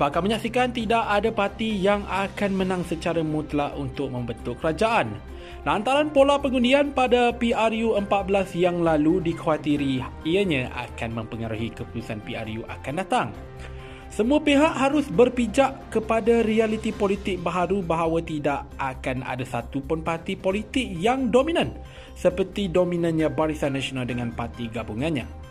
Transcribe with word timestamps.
bakal 0.00 0.24
menyaksikan 0.24 0.72
tidak 0.72 1.04
ada 1.08 1.28
parti 1.32 1.76
yang 1.76 2.04
akan 2.08 2.50
menang 2.56 2.82
secara 2.84 3.20
mutlak 3.20 3.72
untuk 3.76 4.12
membentuk 4.12 4.60
kerajaan. 4.60 5.16
Lantaran 5.62 6.10
pola 6.10 6.42
pengundian 6.42 6.90
pada 6.90 7.30
PRU 7.30 7.94
14 7.94 8.08
yang 8.58 8.82
lalu 8.82 9.22
dikhawatiri 9.30 10.02
ianya 10.26 10.66
akan 10.74 11.22
mempengaruhi 11.22 11.70
keputusan 11.70 12.18
PRU 12.26 12.66
akan 12.66 12.94
datang. 12.98 13.28
Semua 14.12 14.44
pihak 14.44 14.76
harus 14.76 15.08
berpijak 15.08 15.88
kepada 15.88 16.44
realiti 16.44 16.92
politik 16.92 17.40
baharu 17.40 17.80
bahawa 17.80 18.20
tidak 18.20 18.68
akan 18.76 19.24
ada 19.24 19.40
satu 19.40 19.80
pun 19.80 20.04
parti 20.04 20.36
politik 20.36 20.84
yang 21.00 21.32
dominan 21.32 21.72
seperti 22.12 22.68
dominannya 22.68 23.32
Barisan 23.32 23.72
Nasional 23.72 24.04
dengan 24.04 24.28
parti 24.36 24.68
gabungannya. 24.68 25.41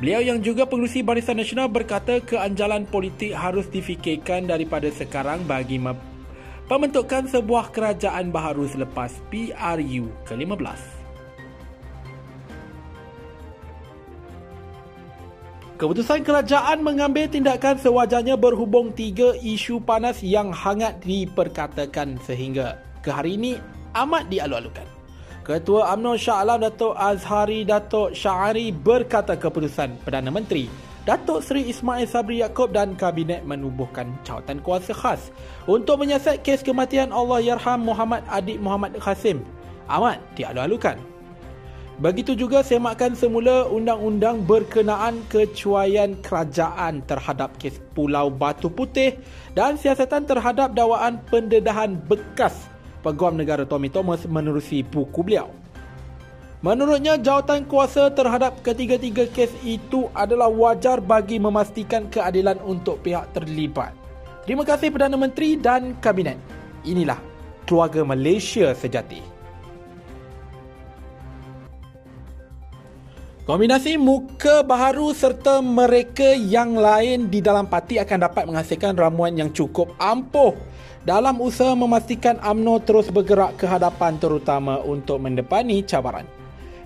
Beliau 0.00 0.24
yang 0.24 0.40
juga 0.40 0.64
pengurusi 0.64 1.04
Barisan 1.04 1.36
Nasional 1.36 1.68
berkata 1.68 2.24
keanjalan 2.24 2.88
politik 2.88 3.36
harus 3.36 3.68
difikirkan 3.68 4.48
daripada 4.48 4.88
sekarang 4.88 5.44
bagi 5.44 5.76
pembentukan 6.64 7.28
sebuah 7.28 7.68
kerajaan 7.68 8.32
baharu 8.32 8.64
selepas 8.64 9.12
PRU 9.28 10.08
ke-15. 10.24 10.80
Keputusan 15.76 16.24
kerajaan 16.24 16.80
mengambil 16.80 17.28
tindakan 17.28 17.76
sewajarnya 17.76 18.40
berhubung 18.40 18.96
tiga 18.96 19.36
isu 19.36 19.84
panas 19.84 20.24
yang 20.24 20.48
hangat 20.48 20.96
diperkatakan 21.04 22.16
sehingga 22.24 22.80
ke 23.04 23.12
hari 23.12 23.36
ini 23.36 23.60
amat 23.92 24.32
dialu-alukan. 24.32 24.99
Ketua 25.40 25.96
UMNO 25.96 26.20
Shah 26.20 26.44
Alam 26.44 26.60
Datuk 26.60 26.92
Azhari 26.92 27.64
Datuk 27.64 28.12
Syahari 28.12 28.68
berkata 28.68 29.40
keputusan 29.40 29.96
Perdana 30.04 30.28
Menteri 30.28 30.68
Datuk 31.08 31.40
Seri 31.40 31.64
Ismail 31.64 32.04
Sabri 32.04 32.44
Yaakob 32.44 32.76
dan 32.76 32.92
Kabinet 32.92 33.48
menubuhkan 33.48 34.12
jawatan 34.20 34.60
kuasa 34.60 34.92
khas 34.92 35.32
untuk 35.64 36.04
menyiasat 36.04 36.44
kes 36.44 36.60
kematian 36.60 37.08
Allah 37.08 37.40
Yarham 37.40 37.88
Muhammad 37.88 38.20
Adik 38.28 38.60
Muhammad 38.60 39.00
Qasim 39.00 39.40
amat 39.88 40.20
dialu-alukan. 40.36 41.00
Begitu 42.00 42.36
juga 42.36 42.60
semakan 42.60 43.12
semula 43.16 43.64
undang-undang 43.68 44.44
berkenaan 44.44 45.24
kecuaian 45.32 46.16
kerajaan 46.20 47.00
terhadap 47.08 47.56
kes 47.56 47.80
Pulau 47.96 48.28
Batu 48.28 48.68
Putih 48.68 49.16
dan 49.56 49.80
siasatan 49.80 50.28
terhadap 50.28 50.76
dakwaan 50.76 51.20
pendedahan 51.32 51.96
bekas 52.08 52.68
Peguam 53.00 53.36
Negara 53.36 53.64
Tommy 53.64 53.88
Thomas 53.88 54.24
menerusi 54.28 54.84
buku 54.84 55.24
beliau. 55.24 55.48
Menurutnya, 56.60 57.16
jawatan 57.16 57.64
kuasa 57.64 58.12
terhadap 58.12 58.60
ketiga-tiga 58.60 59.24
kes 59.32 59.48
itu 59.64 60.12
adalah 60.12 60.52
wajar 60.52 61.00
bagi 61.00 61.40
memastikan 61.40 62.04
keadilan 62.12 62.60
untuk 62.60 63.00
pihak 63.00 63.32
terlibat. 63.32 63.96
Terima 64.44 64.68
kasih 64.68 64.92
Perdana 64.92 65.16
Menteri 65.16 65.56
dan 65.56 65.96
Kabinet. 66.04 66.36
Inilah 66.84 67.16
keluarga 67.64 68.04
Malaysia 68.04 68.76
sejati. 68.76 69.39
Kombinasi 73.50 73.98
muka 73.98 74.62
baharu 74.62 75.10
serta 75.10 75.58
mereka 75.58 76.38
yang 76.38 76.78
lain 76.78 77.26
di 77.26 77.42
dalam 77.42 77.66
parti 77.66 77.98
akan 77.98 78.30
dapat 78.30 78.46
menghasilkan 78.46 78.94
ramuan 78.94 79.34
yang 79.34 79.50
cukup 79.50 79.90
ampuh 79.98 80.54
dalam 81.02 81.34
usaha 81.42 81.74
memastikan 81.74 82.38
AMNO 82.46 82.86
terus 82.86 83.10
bergerak 83.10 83.58
ke 83.58 83.66
hadapan 83.66 84.22
terutama 84.22 84.78
untuk 84.86 85.18
mendepani 85.18 85.82
cabaran. 85.82 86.30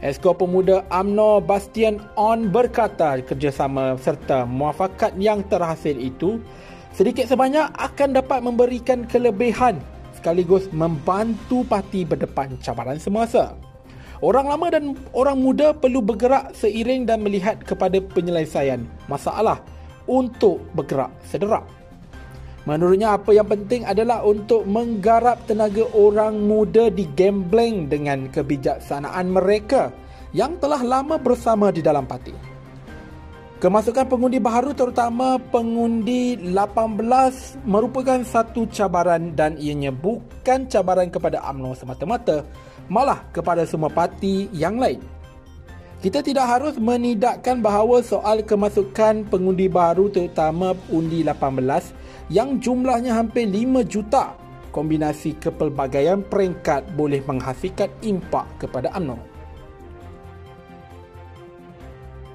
Esko 0.01 0.33
Pemuda 0.33 0.89
AMNO 0.89 1.45
Bastian 1.45 2.01
On 2.17 2.49
berkata 2.49 3.21
kerjasama 3.21 4.01
serta 4.01 4.49
muafakat 4.49 5.21
yang 5.21 5.45
terhasil 5.45 5.93
itu 6.01 6.41
sedikit 6.97 7.29
sebanyak 7.29 7.77
akan 7.77 8.17
dapat 8.17 8.41
memberikan 8.41 9.05
kelebihan 9.05 9.77
sekaligus 10.17 10.73
membantu 10.73 11.61
parti 11.69 12.09
berdepan 12.09 12.57
cabaran 12.65 12.97
semasa. 12.97 13.53
Orang 14.25 14.49
lama 14.49 14.73
dan 14.73 14.97
orang 15.13 15.37
muda 15.37 15.77
perlu 15.77 16.01
bergerak 16.01 16.57
seiring 16.57 17.05
dan 17.05 17.21
melihat 17.21 17.61
kepada 17.61 18.01
penyelesaian 18.01 18.81
masalah 19.05 19.61
untuk 20.09 20.65
bergerak 20.73 21.13
sederak. 21.29 21.61
Menurutnya 22.65 23.21
apa 23.21 23.37
yang 23.37 23.45
penting 23.45 23.85
adalah 23.85 24.25
untuk 24.25 24.65
menggarap 24.65 25.45
tenaga 25.45 25.85
orang 25.93 26.41
muda 26.41 26.89
di 26.89 27.05
gambling 27.13 27.93
dengan 27.93 28.33
kebijaksanaan 28.33 29.29
mereka 29.29 29.93
yang 30.33 30.57
telah 30.57 30.81
lama 30.81 31.21
bersama 31.21 31.69
di 31.69 31.85
dalam 31.85 32.09
parti. 32.09 32.33
Kemasukan 33.61 34.09
pengundi 34.09 34.41
baharu 34.41 34.73
terutama 34.73 35.37
pengundi 35.53 36.41
18 36.41 37.65
merupakan 37.69 38.21
satu 38.25 38.65
cabaran 38.73 39.37
dan 39.37 39.61
ianya 39.61 39.93
bukan 39.93 40.65
cabaran 40.69 41.13
kepada 41.13 41.45
UMNO 41.45 41.77
semata-mata 41.77 42.45
malah 42.89 43.25
kepada 43.33 43.65
semua 43.65 43.89
parti 43.89 44.49
yang 44.53 44.77
lain. 44.81 45.01
Kita 46.05 46.21
tidak 46.21 46.45
harus 46.45 46.77
menidakkan 46.77 47.65
bahawa 47.65 48.05
soal 48.05 48.45
kemasukan 48.45 49.25
pengundi 49.33 49.73
baru 49.73 50.13
terutama 50.13 50.77
undi 50.93 51.25
18 51.25 52.29
yang 52.29 52.61
jumlahnya 52.61 53.17
hampir 53.17 53.49
5 53.49 53.89
juta 53.89 54.37
kombinasi 54.75 55.39
kepelbagaian 55.39 56.21
peringkat 56.27 56.83
boleh 56.99 57.23
menghasilkan 57.25 57.89
impak 58.03 58.45
kepada 58.59 58.91
UMNO. 58.99 59.34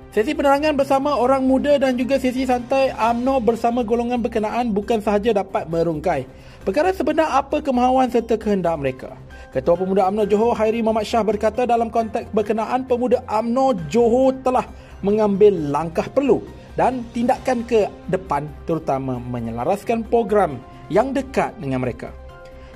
Sesi 0.09 0.33
penerangan 0.33 0.73
bersama 0.73 1.13
orang 1.13 1.45
muda 1.45 1.77
dan 1.77 1.93
juga 1.93 2.17
sesi 2.17 2.41
santai 2.41 2.89
UMNO 2.89 3.45
bersama 3.45 3.85
golongan 3.85 4.17
berkenaan 4.17 4.73
bukan 4.73 5.05
sahaja 5.05 5.37
dapat 5.37 5.69
merungkai 5.69 6.25
perkara 6.65 6.89
sebenar 6.89 7.29
apa 7.29 7.61
kemahuan 7.61 8.09
serta 8.09 8.33
kehendak 8.33 8.73
mereka. 8.81 9.13
Ketua 9.53 9.77
Pemuda 9.77 10.09
UMNO 10.09 10.25
Johor 10.25 10.57
Hairi 10.57 10.81
Muhammad 10.81 11.05
Shah 11.05 11.21
berkata 11.21 11.69
dalam 11.69 11.93
konteks 11.93 12.25
berkenaan 12.33 12.89
Pemuda 12.89 13.21
UMNO 13.29 13.85
Johor 13.85 14.33
telah 14.41 14.65
mengambil 15.05 15.53
langkah 15.69 16.09
perlu 16.09 16.41
dan 16.73 17.05
tindakan 17.13 17.61
ke 17.69 17.85
depan 18.09 18.49
terutama 18.65 19.21
menyelaraskan 19.21 20.09
program 20.09 20.57
yang 20.89 21.13
dekat 21.13 21.53
dengan 21.61 21.85
mereka. 21.85 22.09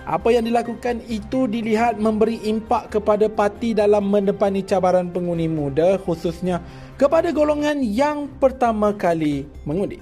Apa 0.04 0.36
yang 0.36 0.44
dilakukan 0.44 1.00
itu 1.08 1.48
dilihat 1.48 1.96
memberi 1.96 2.36
impak 2.44 2.92
kepada 2.92 3.32
parti 3.32 3.72
dalam 3.72 4.12
mendepani 4.12 4.60
cabaran 4.60 5.08
pengundi 5.08 5.48
muda 5.48 5.96
khususnya 5.96 6.60
kepada 6.98 7.34
golongan 7.34 7.82
yang 7.82 8.30
pertama 8.38 8.94
kali 8.94 9.50
mengundi. 9.66 9.98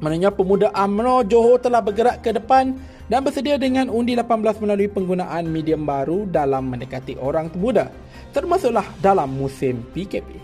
Menurutnya 0.00 0.32
pemuda 0.32 0.68
AMNO 0.72 1.28
Johor 1.28 1.60
telah 1.60 1.84
bergerak 1.84 2.24
ke 2.24 2.32
depan 2.32 2.72
dan 3.12 3.20
bersedia 3.20 3.60
dengan 3.60 3.92
undi 3.92 4.16
18 4.16 4.62
melalui 4.64 4.88
penggunaan 4.88 5.44
medium 5.44 5.84
baru 5.84 6.24
dalam 6.24 6.72
mendekati 6.72 7.20
orang 7.20 7.52
muda 7.58 7.92
termasuklah 8.32 8.86
dalam 9.02 9.28
musim 9.28 9.82
PKP. 9.92 10.40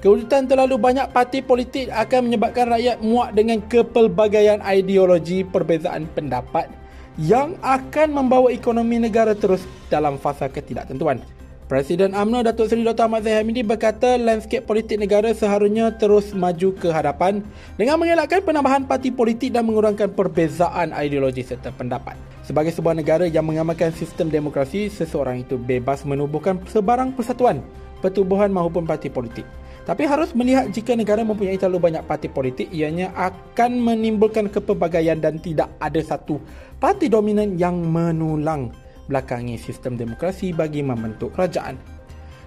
Kewujudan 0.00 0.44
terlalu 0.44 0.76
banyak 0.76 1.08
parti 1.16 1.40
politik 1.40 1.88
akan 1.88 2.28
menyebabkan 2.28 2.76
rakyat 2.76 3.00
muak 3.00 3.32
dengan 3.32 3.58
kepelbagaian 3.64 4.60
ideologi 4.60 5.48
perbezaan 5.48 6.04
pendapat 6.12 6.68
yang 7.16 7.56
akan 7.64 8.12
membawa 8.12 8.52
ekonomi 8.52 9.00
negara 9.00 9.32
terus 9.32 9.64
dalam 9.88 10.20
fasa 10.20 10.44
ketidaktentuan. 10.52 11.24
Presiden 11.64 12.12
UMNO 12.12 12.44
Datuk 12.44 12.68
Seri 12.68 12.84
Dr. 12.84 13.08
Ahmad 13.08 13.24
Zahid 13.24 13.40
Hamidi 13.40 13.64
berkata 13.64 14.20
landscape 14.20 14.68
politik 14.68 15.00
negara 15.00 15.32
seharusnya 15.32 15.96
terus 15.96 16.36
maju 16.36 16.76
ke 16.76 16.92
hadapan 16.92 17.40
dengan 17.80 17.96
mengelakkan 17.96 18.44
penambahan 18.44 18.84
parti 18.84 19.08
politik 19.08 19.48
dan 19.48 19.64
mengurangkan 19.64 20.12
perbezaan 20.12 20.92
ideologi 20.92 21.40
serta 21.40 21.72
pendapat. 21.72 22.20
Sebagai 22.44 22.68
sebuah 22.68 22.92
negara 22.92 23.24
yang 23.24 23.48
mengamalkan 23.48 23.96
sistem 23.96 24.28
demokrasi, 24.28 24.92
seseorang 24.92 25.40
itu 25.40 25.56
bebas 25.56 26.04
menubuhkan 26.04 26.60
sebarang 26.68 27.16
persatuan, 27.16 27.64
pertubuhan 28.04 28.52
maupun 28.52 28.84
parti 28.84 29.08
politik. 29.08 29.48
Tapi 29.88 30.04
harus 30.04 30.36
melihat 30.36 30.68
jika 30.68 30.92
negara 30.92 31.24
mempunyai 31.24 31.56
terlalu 31.56 31.88
banyak 31.88 32.04
parti 32.04 32.28
politik 32.28 32.68
ianya 32.76 33.08
akan 33.16 33.80
menimbulkan 33.80 34.52
kepelbagaian 34.52 35.16
dan 35.16 35.40
tidak 35.40 35.72
ada 35.80 36.04
satu 36.04 36.36
parti 36.76 37.08
dominan 37.08 37.56
yang 37.56 37.80
menulang 37.80 38.83
belakangi 39.06 39.60
sistem 39.60 39.96
demokrasi 39.98 40.54
bagi 40.54 40.80
membentuk 40.80 41.32
kerajaan. 41.36 41.76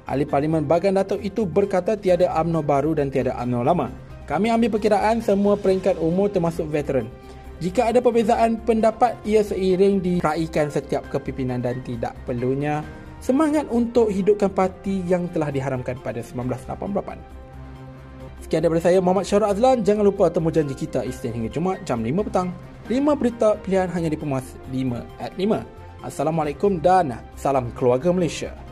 Ahli 0.08 0.24
Parlimen 0.24 0.64
Bagan 0.64 0.96
Datuk 0.96 1.20
itu 1.20 1.44
berkata 1.44 2.00
tiada 2.00 2.32
UMNO 2.32 2.64
baru 2.64 2.96
dan 2.96 3.12
tiada 3.12 3.36
UMNO 3.44 3.62
lama. 3.68 3.88
Kami 4.24 4.52
ambil 4.52 4.72
perkiraan 4.76 5.20
semua 5.20 5.60
peringkat 5.60 6.00
umur 6.00 6.32
termasuk 6.32 6.68
veteran. 6.72 7.08
Jika 7.58 7.90
ada 7.90 8.00
perbezaan 8.00 8.62
pendapat, 8.64 9.18
ia 9.26 9.42
seiring 9.42 10.00
diraikan 10.00 10.70
setiap 10.70 11.10
kepimpinan 11.10 11.60
dan 11.60 11.82
tidak 11.82 12.14
perlunya 12.24 12.86
semangat 13.18 13.66
untuk 13.74 14.14
hidupkan 14.14 14.54
parti 14.54 15.02
yang 15.10 15.26
telah 15.34 15.50
diharamkan 15.50 15.98
pada 16.00 16.22
1988. 16.22 17.18
Sekian 18.46 18.62
daripada 18.64 18.84
saya 18.86 19.04
Muhammad 19.04 19.26
Syarul 19.28 19.52
Azlan. 19.52 19.84
Jangan 19.84 20.06
lupa 20.08 20.32
temu 20.32 20.54
janji 20.54 20.72
kita 20.78 21.04
Isnin 21.04 21.36
hingga 21.36 21.50
Jumaat 21.52 21.84
jam 21.84 22.00
5 22.00 22.28
petang. 22.32 22.54
5 22.88 23.20
berita 23.20 23.60
pilihan 23.60 23.92
hanya 23.92 24.08
di 24.08 24.16
Pemas 24.16 24.56
5 24.72 25.04
at 25.20 25.36
5. 25.36 25.77
Assalamualaikum 26.06 26.78
dan 26.78 27.26
salam 27.34 27.74
keluarga 27.74 28.14
Malaysia. 28.14 28.67